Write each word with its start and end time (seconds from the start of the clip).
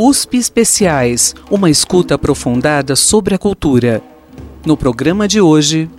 USP 0.00 0.36
Especiais, 0.36 1.34
uma 1.50 1.68
escuta 1.68 2.14
aprofundada 2.14 2.94
sobre 2.94 3.34
a 3.34 3.38
cultura. 3.38 4.00
No 4.64 4.76
programa 4.76 5.26
de 5.26 5.40
hoje, 5.40 5.90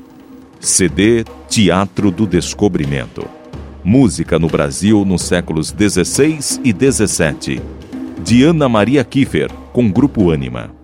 CD 0.57 1.25
Teatro 1.49 2.09
do 2.09 2.25
Descobrimento. 2.25 3.27
Música 3.83 4.39
no 4.39 4.47
Brasil 4.47 5.03
nos 5.03 5.23
séculos 5.23 5.73
16 5.73 6.61
e 6.63 6.71
17. 6.71 7.61
Diana 8.23 8.69
Maria 8.69 9.03
Kiefer, 9.03 9.51
com 9.73 9.91
Grupo 9.91 10.31
Anima. 10.31 10.78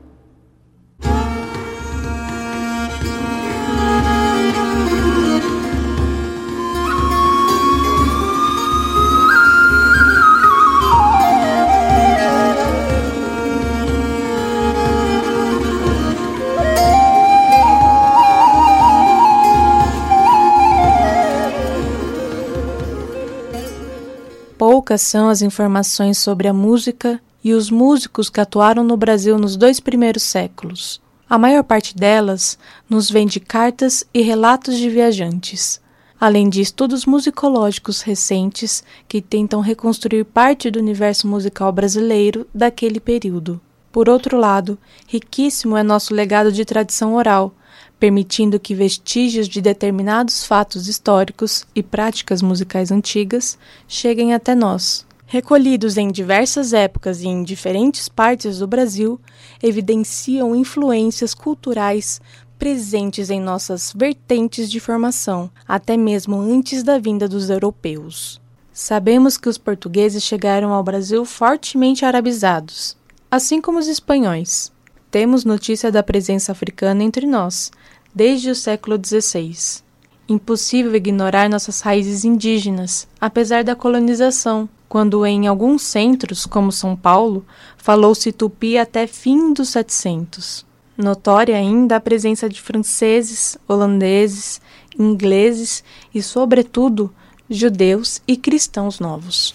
Poucas 24.86 25.02
são 25.02 25.30
as 25.30 25.42
informações 25.42 26.20
sobre 26.20 26.48
a 26.48 26.54
música 26.54 27.20
e 27.44 27.54
os 27.54 27.72
músicos 27.72 28.30
que 28.30 28.40
atuaram 28.40 28.84
no 28.84 28.96
Brasil 28.96 29.36
nos 29.36 29.58
dois 29.58 29.80
primeiros 29.80 30.22
séculos. 30.22 31.02
A 31.28 31.40
maior 31.40 31.64
parte 31.64 31.96
delas 31.96 32.56
nos 32.88 33.10
vem 33.10 33.26
de 33.26 33.40
cartas 33.40 34.06
e 34.14 34.22
relatos 34.22 34.78
de 34.78 34.88
viajantes, 34.88 35.82
além 36.22 36.48
de 36.48 36.62
estudos 36.62 37.04
musicológicos 37.04 38.02
recentes 38.02 38.84
que 39.08 39.24
tentam 39.24 39.60
reconstruir 39.60 40.24
parte 40.24 40.70
do 40.70 40.78
universo 40.78 41.28
musical 41.28 41.72
brasileiro 41.72 42.46
daquele 42.54 43.00
período. 43.00 43.60
Por 43.92 44.08
outro 44.08 44.38
lado, 44.38 44.78
riquíssimo 45.08 45.76
é 45.76 45.82
nosso 45.82 46.14
legado 46.14 46.52
de 46.52 46.64
tradição 46.64 47.16
oral, 47.16 47.56
permitindo 48.00 48.60
que 48.60 48.76
vestígios 48.76 49.48
de 49.48 49.62
determinados 49.62 50.46
fatos 50.46 50.88
históricos 50.88 51.66
e 51.74 51.82
práticas 51.82 52.42
musicais 52.42 52.92
antigas 52.92 53.58
cheguem 53.88 54.34
até 54.34 54.54
nós. 54.54 55.06
Recolhidos 55.28 55.98
em 55.98 56.12
diversas 56.12 56.72
épocas 56.72 57.22
e 57.22 57.28
em 57.28 57.44
diferentes 57.44 58.08
partes 58.08 58.60
do 58.60 58.68
Brasil, 58.68 59.20
evidenciam 59.62 60.56
influências 60.56 61.34
culturais 61.34 62.22
presentes 62.60 63.30
em 63.30 63.42
nossas 63.42 63.92
vertentes 63.96 64.70
de 64.70 64.80
formação, 64.80 65.50
até 65.68 65.98
mesmo 65.98 66.40
antes 66.40 66.84
da 66.84 66.98
vinda 67.00 67.28
dos 67.28 67.50
europeus. 67.50 68.40
Sabemos 68.72 69.38
que 69.38 69.50
os 69.50 69.58
portugueses 69.58 70.24
chegaram 70.24 70.74
ao 70.74 70.84
Brasil 70.84 71.26
fortemente 71.26 72.06
arabizados, 72.06 72.96
assim 73.30 73.60
como 73.60 73.80
os 73.80 73.88
espanhóis. 73.88 74.72
Temos 75.10 75.46
notícia 75.46 75.92
da 75.92 76.04
presença 76.04 76.52
africana 76.52 77.04
entre 77.04 77.26
nós, 77.26 77.72
desde 78.16 78.50
o 78.50 78.56
século 78.56 78.98
XVI. 78.98 79.84
Impossível 80.28 80.96
ignorar 80.96 81.50
nossas 81.50 81.82
raízes 81.82 82.24
indígenas, 82.24 83.08
apesar 83.20 83.64
da 83.64 83.76
colonização, 83.76 84.70
quando 84.88 85.26
em 85.26 85.46
alguns 85.46 85.82
centros, 85.82 86.46
como 86.46 86.72
São 86.72 86.96
Paulo, 86.96 87.46
falou-se 87.78 88.32
tupi 88.32 88.78
até 88.78 89.06
fim 89.06 89.52
dos 89.52 89.70
700. 89.70 90.66
Notória 90.98 91.58
ainda 91.58 91.98
a 91.98 92.00
presença 92.00 92.48
de 92.48 92.62
franceses, 92.62 93.58
holandeses, 93.68 94.62
ingleses 94.98 95.84
e, 96.14 96.24
sobretudo, 96.24 97.14
judeus 97.50 98.22
e 98.26 98.38
cristãos 98.38 99.00
novos. 99.00 99.54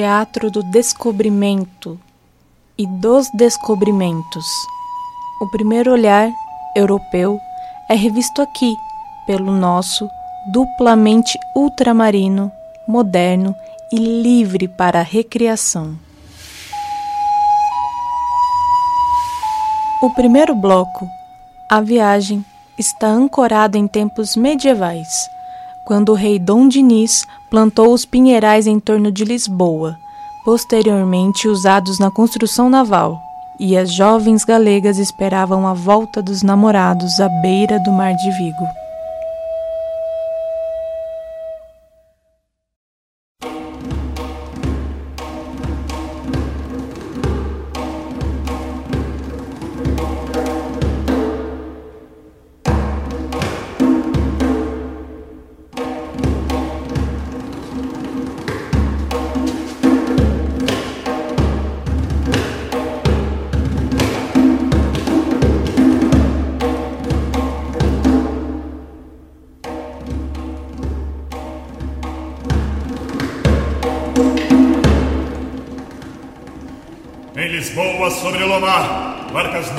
Teatro 0.00 0.50
do 0.50 0.62
descobrimento 0.62 2.00
e 2.78 2.86
dos 2.86 3.28
descobrimentos. 3.34 4.46
O 5.42 5.46
primeiro 5.50 5.92
olhar 5.92 6.26
europeu 6.74 7.38
é 7.86 7.94
revisto 7.94 8.40
aqui 8.40 8.74
pelo 9.26 9.52
nosso 9.52 10.08
duplamente 10.54 11.38
ultramarino, 11.54 12.50
moderno 12.88 13.54
e 13.92 13.98
livre 13.98 14.66
para 14.68 15.00
a 15.00 15.02
recriação. 15.02 15.98
O 20.02 20.08
primeiro 20.14 20.54
bloco, 20.54 21.06
a 21.68 21.78
viagem, 21.82 22.42
está 22.78 23.08
ancorado 23.08 23.76
em 23.76 23.86
tempos 23.86 24.34
medievais 24.34 25.28
quando 25.84 26.10
o 26.10 26.14
rei 26.14 26.38
Dom 26.38 26.68
Dinis 26.68 27.26
plantou 27.50 27.92
os 27.92 28.04
pinheirais 28.04 28.66
em 28.66 28.78
torno 28.78 29.10
de 29.10 29.24
Lisboa, 29.24 29.96
posteriormente 30.44 31.48
usados 31.48 31.98
na 31.98 32.10
construção 32.10 32.70
naval, 32.70 33.20
e 33.58 33.76
as 33.76 33.92
jovens 33.92 34.44
galegas 34.44 34.98
esperavam 34.98 35.66
a 35.66 35.74
volta 35.74 36.22
dos 36.22 36.42
namorados 36.42 37.20
à 37.20 37.28
beira 37.42 37.78
do 37.80 37.92
mar 37.92 38.14
de 38.14 38.30
Vigo. 38.30 38.79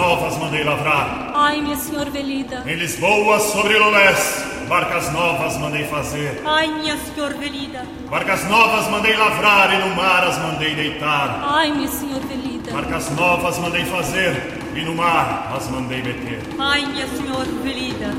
Novas 0.01 0.35
mandei 0.37 0.63
lavrar. 0.63 1.31
Ai, 1.35 1.61
minha 1.61 1.75
senhor 1.75 2.09
Velida. 2.09 2.63
Em 2.65 2.75
Lisboa 2.75 3.39
sobre 3.39 3.77
Lolés, 3.77 4.43
barcas 4.67 5.13
novas 5.13 5.57
mandei 5.57 5.83
fazer. 5.85 6.41
Ai, 6.43 6.67
minha 6.69 6.97
senhor 6.97 7.33
Velida. 7.35 7.85
Barcas 8.09 8.43
novas 8.49 8.87
mandei 8.89 9.15
lavrar 9.15 9.71
e 9.71 9.77
no 9.77 9.95
mar 9.95 10.23
as 10.23 10.39
mandei 10.39 10.73
deitar. 10.73 11.41
Ai, 11.43 11.71
minha 11.71 11.87
senhor 11.87 12.19
Velida. 12.21 12.71
Barcas 12.71 13.11
novas 13.11 13.59
mandei 13.59 13.85
fazer 13.85 14.59
e 14.75 14.81
no 14.81 14.95
mar 14.95 15.51
as 15.55 15.69
mandei 15.69 16.01
meter. 16.01 16.41
Ai, 16.57 16.83
minha 16.87 17.07
senhor 17.07 17.45
Velida. 17.63 18.11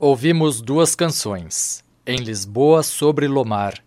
Ouvimos 0.00 0.60
duas 0.60 0.94
canções. 0.94 1.82
Em 2.06 2.18
Lisboa 2.18 2.84
sobre 2.84 3.26
Lomar, 3.26 3.82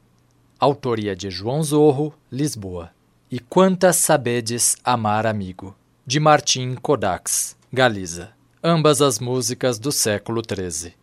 autoria 0.59 1.15
de 1.15 1.29
João 1.29 1.63
Zorro, 1.63 2.13
Lisboa. 2.29 2.91
E 3.31 3.39
Quantas 3.39 3.95
Sabedes 3.95 4.75
Amar 4.83 5.25
Amigo, 5.25 5.73
de 6.05 6.19
Martim 6.19 6.75
Kodax, 6.75 7.55
Galiza. 7.71 8.33
Ambas 8.61 9.01
as 9.01 9.19
músicas 9.19 9.79
do 9.79 9.89
século 9.89 10.41
XIII. 10.45 10.93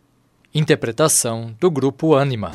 Interpretação 0.53 1.55
do 1.59 1.71
grupo 1.71 2.15
Anima. 2.15 2.51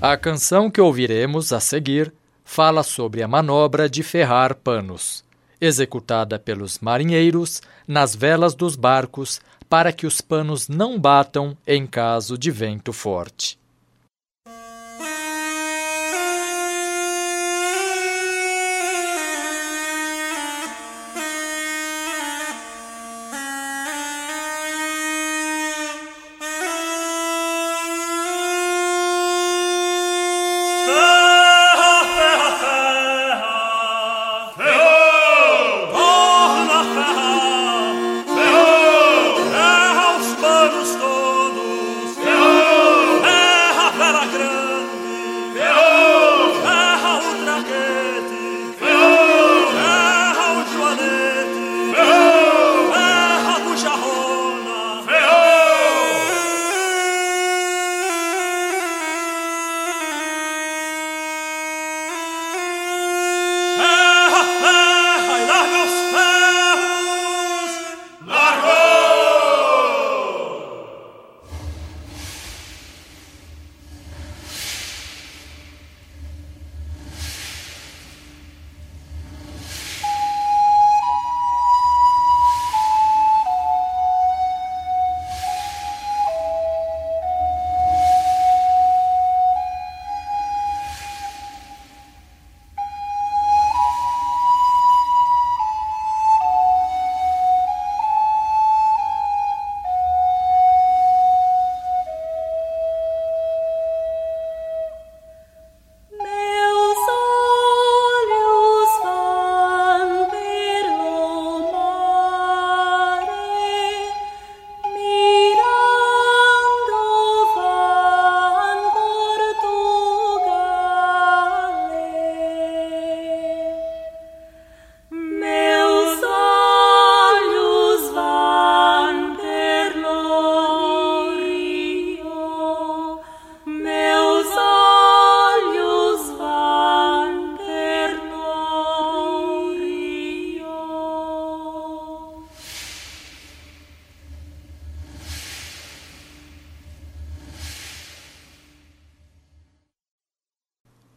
A 0.00 0.16
canção 0.16 0.68
que 0.68 0.80
ouviremos 0.80 1.52
a 1.52 1.60
seguir 1.60 2.12
fala 2.44 2.82
sobre 2.82 3.22
a 3.22 3.28
manobra 3.28 3.88
de 3.88 4.02
ferrar 4.02 4.56
panos, 4.56 5.22
executada 5.60 6.38
pelos 6.38 6.78
marinheiros 6.78 7.62
nas 7.86 8.14
velas 8.14 8.54
dos 8.54 8.76
barcos 8.76 9.40
para 9.68 9.92
que 9.92 10.06
os 10.06 10.20
panos 10.20 10.68
não 10.68 10.98
batam 10.98 11.56
em 11.66 11.86
caso 11.86 12.38
de 12.38 12.50
vento 12.50 12.92
forte. 12.92 13.58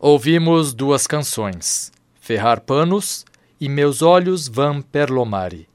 Ouvimos 0.03 0.73
duas 0.73 1.05
canções, 1.05 1.91
Ferrar 2.19 2.61
Panos 2.61 3.23
e 3.59 3.69
Meus 3.69 4.01
Olhos 4.01 4.47
Van 4.47 4.81
Perlomare. 4.81 5.69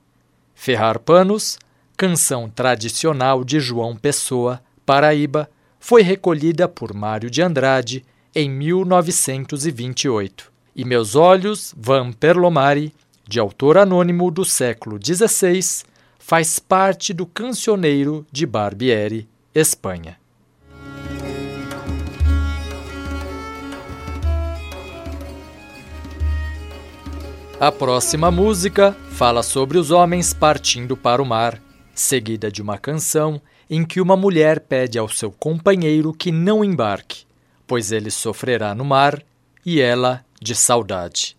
Ferrar 0.52 0.98
Panos, 0.98 1.60
canção 1.96 2.50
tradicional 2.50 3.44
de 3.44 3.60
João 3.60 3.94
Pessoa, 3.94 4.60
Paraíba, 4.84 5.48
foi 5.78 6.02
recolhida 6.02 6.66
por 6.66 6.92
Mário 6.92 7.30
de 7.30 7.40
Andrade 7.40 8.04
em 8.34 8.50
1928. 8.50 10.52
E 10.74 10.84
Meus 10.84 11.14
Olhos 11.14 11.72
Van 11.78 12.10
Perlomare, 12.10 12.92
de 13.28 13.38
autor 13.38 13.78
anônimo 13.78 14.28
do 14.32 14.44
século 14.44 14.98
XVI, 15.00 15.84
faz 16.18 16.58
parte 16.58 17.14
do 17.14 17.26
Cancioneiro 17.26 18.26
de 18.32 18.44
Barbieri, 18.44 19.28
Espanha. 19.54 20.18
A 27.58 27.72
próxima 27.72 28.30
música 28.30 28.94
fala 29.12 29.42
sobre 29.42 29.78
os 29.78 29.90
homens 29.90 30.34
partindo 30.34 30.94
para 30.94 31.22
o 31.22 31.24
mar, 31.24 31.58
seguida 31.94 32.52
de 32.52 32.60
uma 32.60 32.76
canção 32.76 33.40
em 33.70 33.82
que 33.82 33.98
uma 33.98 34.14
mulher 34.14 34.60
pede 34.60 34.98
ao 34.98 35.08
seu 35.08 35.32
companheiro 35.32 36.12
que 36.12 36.30
não 36.30 36.62
embarque, 36.62 37.24
pois 37.66 37.92
ele 37.92 38.10
sofrerá 38.10 38.74
no 38.74 38.84
mar 38.84 39.22
e 39.64 39.80
ela 39.80 40.22
de 40.38 40.54
saudade. 40.54 41.34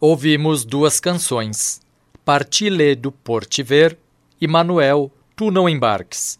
Ouvimos 0.00 0.64
duas 0.64 1.00
canções, 1.00 1.80
Partiledo 2.24 3.10
por 3.10 3.44
te 3.46 3.62
ver 3.62 3.98
e 4.40 4.46
Manuel, 4.46 5.10
Tu 5.34 5.50
não 5.50 5.68
embarques. 5.68 6.38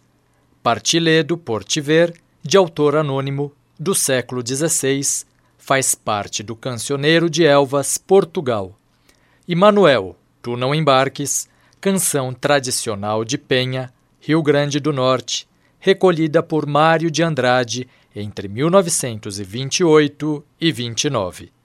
Partiledo 0.63 1.39
por 1.39 1.65
te 1.65 1.81
ver, 1.81 2.15
de 2.43 2.57
autor 2.57 2.97
anônimo, 2.97 3.53
do 3.79 3.95
século 3.95 4.43
XVI, 4.47 5.25
faz 5.57 5.95
parte 5.95 6.43
do 6.43 6.55
Cancioneiro 6.55 7.31
de 7.31 7.45
Elvas, 7.45 7.97
Portugal. 7.97 8.79
E 9.47 9.55
Manuel, 9.55 10.17
Tu 10.43 10.57
não 10.57 10.75
embarques, 10.75 11.49
canção 11.81 12.35
tradicional 12.35 13.25
de 13.25 13.39
Penha, 13.39 13.93
Rio 14.21 14.43
Grande 14.43 14.79
do 14.79 14.93
Norte, 14.93 15.49
recolhida 15.81 16.43
por 16.43 16.67
Mário 16.67 17.11
de 17.11 17.23
Andrade 17.23 17.89
entre 18.15 18.47
1928 18.49 20.45
e 20.61 20.73
29. 20.73 21.58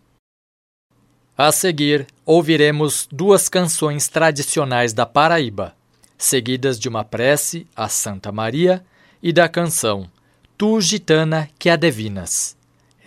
A 1.35 1.51
seguir, 1.51 2.05
ouviremos 2.23 3.07
duas 3.11 3.49
canções 3.49 4.07
tradicionais 4.07 4.93
da 4.93 5.03
Paraíba, 5.03 5.75
seguidas 6.15 6.79
de 6.79 6.87
uma 6.87 7.03
prece 7.03 7.65
a 7.75 7.89
Santa 7.89 8.31
Maria 8.31 8.85
e 9.21 9.33
da 9.33 9.49
canção 9.49 10.07
Tu, 10.55 10.79
gitana, 10.79 11.49
que 11.57 11.71
adivinas. 11.71 12.55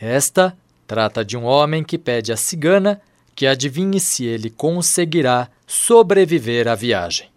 Esta 0.00 0.56
trata 0.88 1.25
de 1.25 1.37
um 1.37 1.45
homem 1.45 1.85
que 1.85 1.97
pede 1.97 2.33
à 2.33 2.37
cigana 2.37 3.00
que 3.33 3.47
adivinhe 3.47 4.00
se 4.00 4.25
ele 4.25 4.50
conseguirá 4.50 5.49
sobreviver 5.64 6.66
à 6.66 6.75
viagem. 6.75 7.28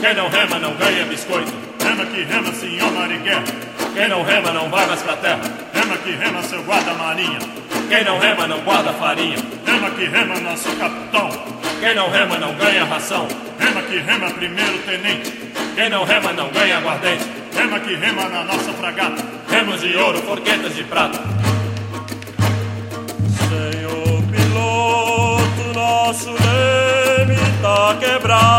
Quem 0.00 0.14
não 0.14 0.28
rema 0.28 0.58
não 0.58 0.74
ganha 0.74 1.04
biscoito. 1.04 1.52
Rema 1.82 2.06
que 2.06 2.22
rema, 2.22 2.52
senhor 2.54 2.90
Marighella. 2.92 3.44
Quem 3.94 4.08
não 4.08 4.22
rema 4.22 4.52
não 4.52 4.70
vai 4.70 4.86
mais 4.86 5.02
pra 5.02 5.16
terra. 5.16 5.40
Rema 5.74 5.96
que 5.98 6.12
rema, 6.12 6.42
seu 6.44 6.62
guarda-marinha. 6.62 7.38
Quem 7.88 8.04
não 8.04 8.18
rema 8.18 8.46
não 8.46 8.60
guarda 8.60 8.92
farinha. 8.92 9.36
Rema 9.66 9.90
que 9.90 10.04
rema, 10.04 10.40
nosso 10.40 10.70
capitão. 10.76 11.28
Quem 11.80 11.94
não 11.94 12.08
rema 12.10 12.38
não 12.38 12.54
ganha 12.54 12.84
ração. 12.84 13.26
Rema 13.58 13.82
que 13.82 13.98
rema, 13.98 14.30
primeiro 14.30 14.78
tenente. 14.78 15.32
Quem 15.74 15.90
não 15.90 16.04
rema 16.04 16.32
não 16.32 16.48
ganha 16.48 16.78
aguardente. 16.78 17.24
Rema 17.54 17.80
que 17.80 17.94
rema 17.94 18.28
na 18.28 18.44
nossa 18.44 18.72
fragata. 18.72 19.22
Remos 19.50 19.80
de 19.80 19.96
ouro, 19.96 20.22
forquetas 20.22 20.74
de 20.76 20.84
prata. 20.84 21.18
Nosso 26.08 26.30
leme 26.30 27.36
tá 27.60 27.94
quebrado 28.00 28.57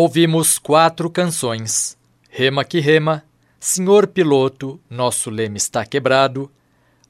Ouvimos 0.00 0.60
quatro 0.60 1.10
canções: 1.10 1.98
Rema 2.30 2.64
que 2.64 2.78
Rema, 2.78 3.24
Senhor 3.58 4.06
Piloto, 4.06 4.78
Nosso 4.88 5.28
Leme 5.28 5.56
Está 5.56 5.84
Quebrado, 5.84 6.48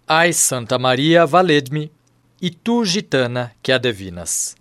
Ai 0.07 0.33
Santa 0.33 0.79
Maria, 0.79 1.27
Valedme 1.27 1.93
e 2.41 2.49
Tu 2.49 2.87
Gitana, 2.87 3.53
que 3.63 3.73
adevinas. 3.73 4.57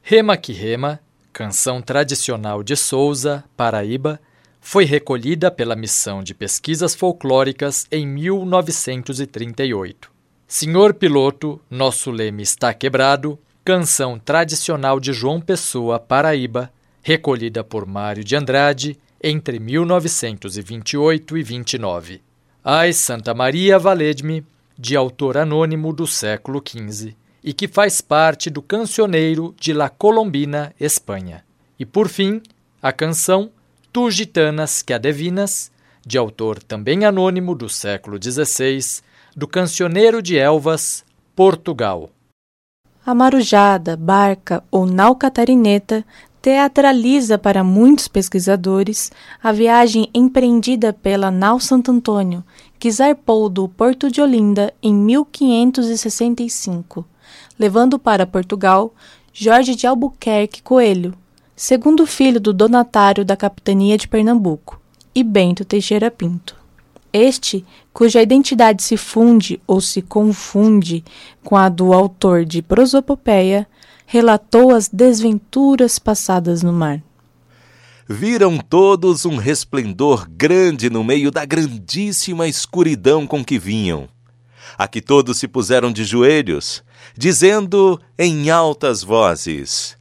Rema 0.00 0.36
que 0.36 0.52
Rema, 0.52 1.00
canção 1.32 1.82
tradicional 1.82 2.62
de 2.62 2.76
Souza, 2.76 3.42
Paraíba, 3.56 4.20
foi 4.60 4.84
recolhida 4.84 5.50
pela 5.50 5.74
Missão 5.74 6.22
de 6.22 6.32
Pesquisas 6.32 6.94
Folclóricas 6.94 7.84
em 7.90 8.06
1938. 8.06 10.08
Senhor 10.46 10.94
Piloto, 10.94 11.60
Nosso 11.68 12.12
Leme 12.12 12.44
Está 12.44 12.72
Quebrado, 12.72 13.36
canção 13.64 14.20
tradicional 14.20 15.00
de 15.00 15.12
João 15.12 15.40
Pessoa, 15.40 15.98
Paraíba, 15.98 16.72
recolhida 17.02 17.64
por 17.64 17.86
Mário 17.86 18.24
de 18.24 18.36
Andrade 18.36 18.98
entre 19.22 19.58
1928 19.58 21.36
e 21.36 21.42
29. 21.42 22.22
Ai 22.64 22.92
Santa 22.92 23.34
Maria 23.34 23.78
Valedme, 23.78 24.44
de 24.78 24.96
autor 24.96 25.36
anônimo 25.36 25.92
do 25.92 26.06
século 26.06 26.62
XV, 26.66 27.14
e 27.42 27.52
que 27.52 27.68
faz 27.68 28.00
parte 28.00 28.50
do 28.50 28.62
cancioneiro 28.62 29.54
de 29.58 29.72
La 29.72 29.88
Colombina, 29.88 30.74
Espanha. 30.78 31.44
E 31.78 31.86
por 31.86 32.08
fim, 32.08 32.40
a 32.82 32.92
canção 32.92 33.50
Tu 33.92 34.10
Gitanas 34.10 34.82
que 34.82 34.92
Adevinas, 34.92 35.70
de 36.06 36.16
autor 36.16 36.62
também 36.62 37.04
anônimo 37.04 37.54
do 37.54 37.68
século 37.68 38.18
XVI, 38.22 39.02
do 39.36 39.46
cancioneiro 39.46 40.22
de 40.22 40.38
Elvas, 40.38 41.04
Portugal. 41.34 42.10
A 43.04 43.14
marujada, 43.14 43.96
barca 43.96 44.62
ou 44.70 44.86
nau 44.86 45.16
catarineta 45.16 46.04
teatraliza 46.40 47.36
para 47.36 47.62
muitos 47.62 48.08
pesquisadores 48.08 49.12
a 49.42 49.52
viagem 49.52 50.08
empreendida 50.14 50.92
pela 50.92 51.30
Nau 51.30 51.60
Santo 51.60 51.90
Antônio, 51.90 52.42
que 52.78 52.90
zarpou 52.90 53.48
do 53.48 53.68
Porto 53.68 54.10
de 54.10 54.22
Olinda 54.22 54.72
em 54.82 54.94
1565, 54.94 57.04
levando 57.58 57.98
para 57.98 58.26
Portugal 58.26 58.94
Jorge 59.32 59.74
de 59.74 59.86
Albuquerque 59.86 60.62
Coelho, 60.62 61.14
segundo 61.54 62.06
filho 62.06 62.40
do 62.40 62.54
donatário 62.54 63.24
da 63.24 63.36
capitania 63.36 63.98
de 63.98 64.08
Pernambuco, 64.08 64.80
e 65.14 65.22
Bento 65.22 65.64
Teixeira 65.64 66.10
Pinto. 66.10 66.56
Este, 67.12 67.64
cuja 67.92 68.22
identidade 68.22 68.82
se 68.82 68.96
funde 68.96 69.60
ou 69.66 69.80
se 69.80 70.00
confunde 70.00 71.04
com 71.42 71.56
a 71.56 71.68
do 71.68 71.92
autor 71.92 72.44
de 72.44 72.62
Prosopopeia, 72.62 73.66
relatou 74.12 74.74
as 74.74 74.88
desventuras 74.88 75.96
passadas 75.96 76.64
no 76.64 76.72
mar. 76.72 77.00
Viram 78.08 78.58
todos 78.58 79.24
um 79.24 79.36
resplendor 79.36 80.28
grande 80.28 80.90
no 80.90 81.04
meio 81.04 81.30
da 81.30 81.44
grandíssima 81.44 82.48
escuridão 82.48 83.24
com 83.24 83.44
que 83.44 83.56
vinham. 83.56 84.08
Aqui 84.76 85.00
todos 85.00 85.38
se 85.38 85.46
puseram 85.46 85.92
de 85.92 86.02
joelhos, 86.02 86.82
dizendo 87.16 88.00
em 88.18 88.50
altas 88.50 89.04
vozes: 89.04 89.96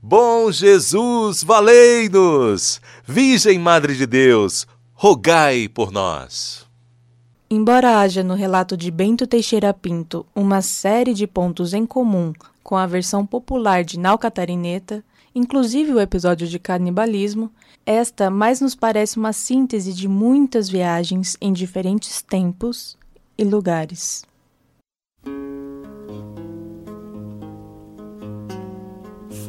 Bom 0.00 0.50
Jesus, 0.50 1.44
valei-nos! 1.44 2.80
Virgem 3.06 3.58
Madre 3.58 3.94
de 3.94 4.06
Deus, 4.06 4.66
rogai 4.94 5.68
por 5.68 5.92
nós. 5.92 6.66
Embora 7.50 7.98
haja 7.98 8.24
no 8.24 8.32
relato 8.32 8.74
de 8.74 8.90
Bento 8.90 9.26
Teixeira 9.26 9.74
Pinto 9.74 10.24
uma 10.34 10.62
série 10.62 11.12
de 11.12 11.26
pontos 11.26 11.74
em 11.74 11.84
comum 11.84 12.32
com 12.70 12.76
a 12.76 12.86
versão 12.86 13.26
popular 13.26 13.82
de 13.82 13.98
Nau 13.98 14.16
Catarineta, 14.16 15.02
inclusive 15.34 15.92
o 15.92 15.98
episódio 15.98 16.46
de 16.46 16.56
canibalismo, 16.56 17.50
esta 17.84 18.30
mais 18.30 18.60
nos 18.60 18.76
parece 18.76 19.18
uma 19.18 19.32
síntese 19.32 19.92
de 19.92 20.06
muitas 20.06 20.68
viagens 20.68 21.36
em 21.40 21.52
diferentes 21.52 22.22
tempos 22.22 22.96
e 23.36 23.42
lugares. 23.42 24.24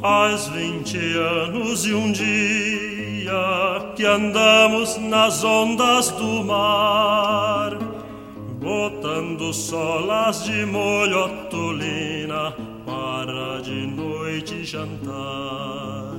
Faz 0.02 0.48
vinte 0.48 0.98
anos 0.98 1.86
e 1.86 1.94
um 1.94 2.12
dia 2.12 3.94
que 3.96 4.04
andamos 4.04 4.98
nas 4.98 5.44
ondas 5.44 6.10
do 6.10 6.44
mar, 6.44 7.78
botando 8.60 9.54
solas 9.54 10.44
de 10.44 10.66
molhotolina 10.66 12.71
para 13.26 13.62
de 13.62 13.86
noite 13.86 14.64
jantar. 14.64 16.16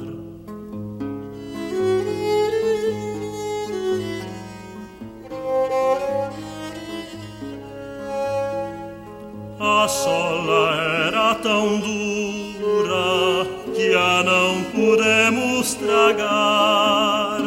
A 9.58 9.88
sola 9.88 10.74
era 11.08 11.34
tão 11.36 11.80
dura 11.80 13.46
que 13.74 13.94
a 13.94 14.22
não 14.22 14.62
pudemos 14.70 15.74
tragar. 15.74 17.40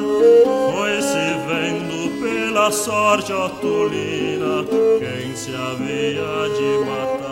Foi 0.74 1.02
se 1.02 1.28
vendo 1.48 2.22
pela 2.22 2.72
sorte 2.72 3.32
otulina 3.32 4.66
quem 5.00 5.34
se 5.34 5.56
havia 5.56 6.50
de 6.58 6.86
matar. 6.86 7.25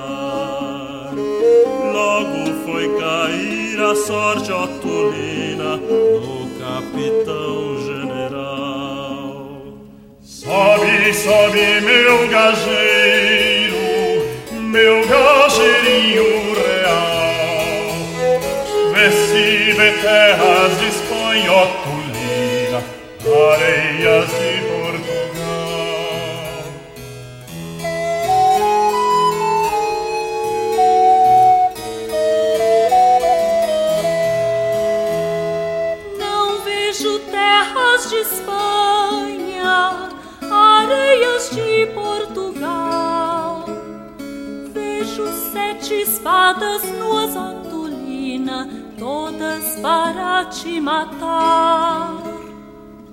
Logo 1.93 2.51
foi 2.65 2.89
cair 2.99 3.79
a 3.79 3.95
sorte 3.95 4.51
otulina 4.51 5.77
no 5.77 6.49
capitão 6.59 7.77
general. 7.85 9.59
Sobe, 10.23 11.13
sobe, 11.13 11.81
meu 11.81 12.27
gajeiro, 12.29 13.77
meu 14.71 15.07
gajeirinho 15.07 16.42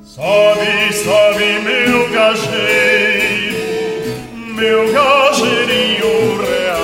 Sobe, 0.03 0.93
sobe, 0.93 1.61
meu 1.61 2.09
gajeiro, 2.11 3.57
meu 4.55 4.93
gajeirinho 4.93 6.37
real. 6.43 6.81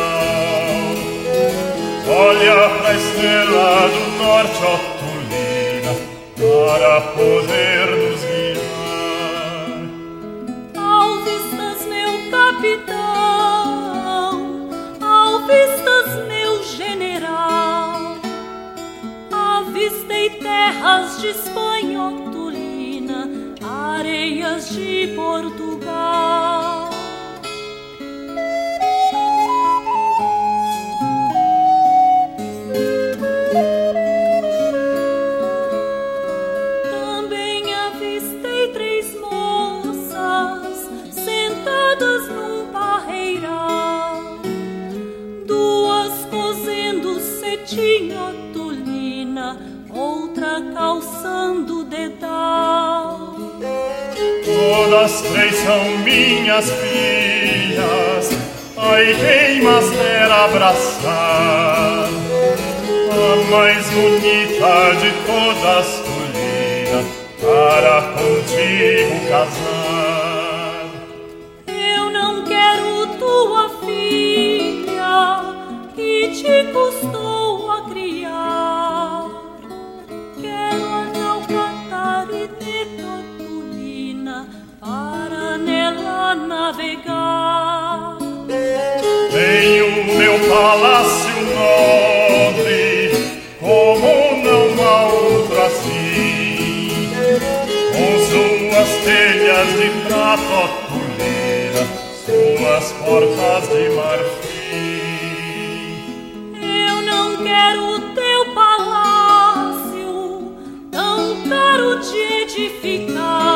Olha 2.09 2.59
pra 2.79 2.95
estrela 2.95 3.89
do 3.89 4.05
norte, 4.23 4.61
otulina, 4.63 5.93
para 6.37 7.01
poder 7.13 7.36
terras 20.97 21.21
de 21.21 21.31
Espanha 21.31 22.09
otulina, 22.09 23.29
areias 23.63 24.75
de 24.75 25.13
Portugal. 25.15 25.76
Ai 58.97 59.15
quem 59.15 59.63
mais 59.63 59.91
dera 59.91 60.45
abraçar. 60.47 62.09
A 63.13 63.51
mais 63.51 63.91
bonita 63.91 64.95
de 65.01 65.11
todas, 65.27 65.87
Tulina, 66.07 67.01
para 67.41 67.97
contigo 68.17 69.17
casar. 69.29 70.87
Eu 71.67 72.11
não 72.11 72.45
quero 72.45 73.07
tua 73.19 73.69
filha 73.85 75.55
que 75.95 76.29
te 76.29 76.73
custou 76.73 77.71
a 77.71 77.83
criar. 77.91 79.27
Quero 80.41 80.85
anel 81.03 81.41
catarineta 81.55 83.13
tulina 83.37 84.49
para 84.81 85.59
nela 85.59 86.35
navegar. 86.35 87.26
Meu 90.27 90.41
palácio 90.49 91.37
nobre, 91.55 93.12
como 93.61 94.11
não 94.43 94.67
há 94.85 95.07
outro 95.07 95.62
assim. 95.62 97.12
Com 97.93 98.12
suas 98.27 98.91
telhas 99.05 99.69
de 99.79 99.89
prata 100.09 100.62
tulina, 100.89 101.85
suas 102.25 102.87
portas 103.05 103.69
de 103.69 103.85
marfim. 103.91 104.97
Eu 106.61 106.97
não 107.03 107.37
quero 107.37 107.85
teu 108.12 108.41
palácio 108.53 110.12
tão 110.91 111.49
caro 111.49 112.01
de 112.01 112.19
edificar. 112.43 113.56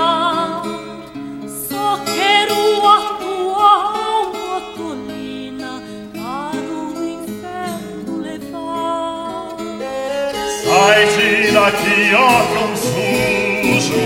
Daqui, 11.70 12.12
ó 12.16 12.26
cão 12.52 12.74
sujo, 12.74 14.02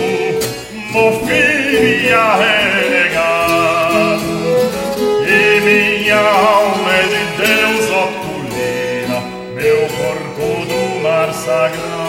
mofinho 0.93 1.83
e 5.27 5.61
minha 5.63 6.19
alma 6.21 6.91
é 6.93 7.03
de 7.05 7.25
Deus, 7.39 7.91
ó 7.91 8.07
Tulina, 8.21 9.19
meu 9.55 9.81
corpo 9.97 10.45
do 10.67 11.03
mar 11.03 11.33
sagrado. 11.33 12.04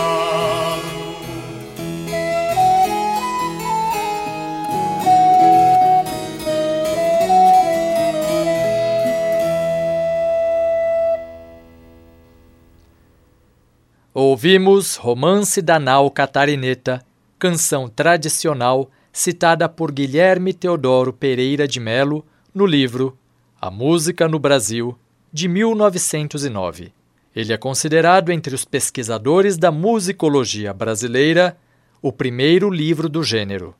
Ouvimos 14.46 14.96
Romance 14.96 15.60
da 15.60 15.80
Nau 15.80 16.12
Catarineta, 16.12 17.04
canção 17.40 17.90
tradicional 17.90 18.92
citada 19.12 19.68
por 19.68 19.92
Guilherme 19.92 20.54
Teodoro 20.54 21.12
Pereira 21.12 21.68
de 21.68 21.80
Melo 21.80 22.24
no 22.54 22.64
livro 22.64 23.18
A 23.60 23.72
Música 23.72 24.28
no 24.28 24.38
Brasil, 24.38 24.96
de 25.34 25.48
1909. 25.48 26.94
Ele 27.36 27.54
é 27.54 27.58
considerado 27.58 28.32
entre 28.32 28.54
os 28.54 28.64
pesquisadores 28.64 29.58
da 29.58 29.72
musicologia 29.72 30.72
brasileira 30.72 31.58
o 32.00 32.12
primeiro 32.12 32.70
livro 32.70 33.10
do 33.10 33.24
gênero. 33.24 33.74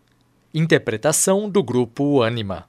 Interpretação 0.52 1.48
do 1.48 1.62
grupo 1.62 2.24
Anima. 2.24 2.66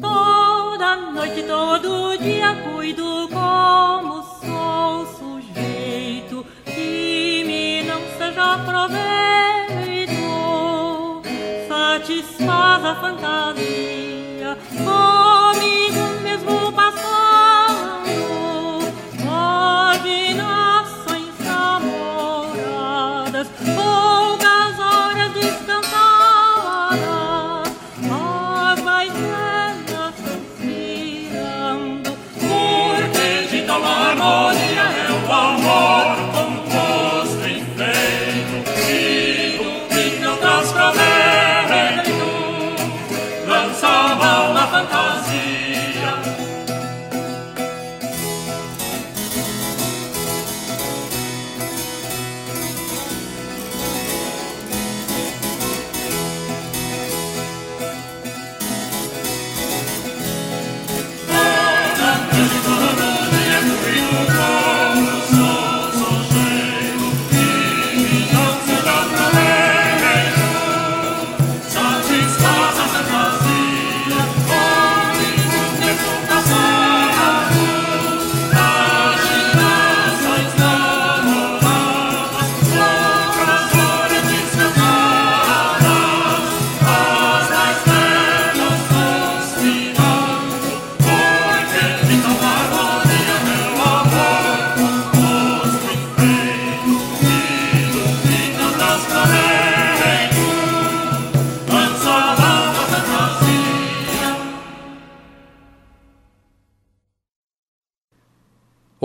Toda 0.00 0.94
noite, 1.10 1.42
todo 1.42 2.16
dia 2.18 2.54
cuido 2.62 3.28
como 3.28 4.23
seja 8.54 8.58
proveito. 8.58 10.12
Satisfaz 11.68 12.84
a 12.84 12.94
fantasia 12.96 14.56
comigo 14.84 15.83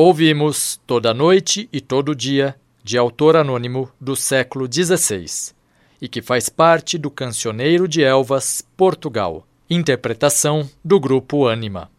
Ouvimos 0.10 0.82
Toda 0.88 1.14
Noite 1.14 1.70
e 1.72 1.80
Todo 1.80 2.16
Dia, 2.16 2.56
de 2.84 2.98
autor 2.98 3.38
anônimo 3.38 3.92
do 4.02 4.16
século 4.16 4.66
XVI, 4.66 5.54
e 6.02 6.08
que 6.08 6.20
faz 6.20 6.50
parte 6.50 6.98
do 6.98 7.12
Cancioneiro 7.12 7.88
de 7.88 8.02
Elvas, 8.02 8.64
Portugal. 8.76 9.46
Interpretação 9.70 10.68
do 10.84 11.00
grupo 11.00 11.48
Anima. 11.48 11.92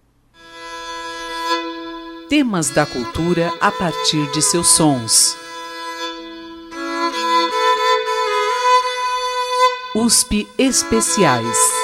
Temas 2.28 2.70
da 2.70 2.84
cultura 2.84 3.52
a 3.60 3.70
partir 3.70 4.28
de 4.32 4.42
seus 4.42 4.66
sons. 4.66 5.36
USP 9.94 10.48
Especiais. 10.58 11.79